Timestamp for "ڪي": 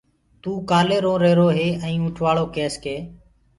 2.83-2.95